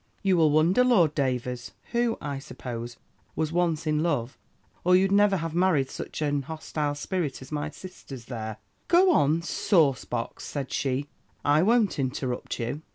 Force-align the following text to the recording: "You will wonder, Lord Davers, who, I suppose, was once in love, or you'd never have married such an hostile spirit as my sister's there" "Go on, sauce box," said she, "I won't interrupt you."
"You 0.23 0.35
will 0.35 0.49
wonder, 0.49 0.83
Lord 0.83 1.13
Davers, 1.13 1.73
who, 1.91 2.17
I 2.19 2.39
suppose, 2.39 2.97
was 3.35 3.51
once 3.51 3.85
in 3.85 4.01
love, 4.01 4.35
or 4.83 4.95
you'd 4.95 5.11
never 5.11 5.37
have 5.37 5.53
married 5.53 5.91
such 5.91 6.23
an 6.23 6.41
hostile 6.41 6.95
spirit 6.95 7.39
as 7.43 7.51
my 7.51 7.69
sister's 7.69 8.25
there" 8.25 8.57
"Go 8.87 9.11
on, 9.11 9.43
sauce 9.43 10.05
box," 10.05 10.43
said 10.45 10.73
she, 10.73 11.05
"I 11.45 11.61
won't 11.61 11.99
interrupt 11.99 12.59
you." 12.59 12.81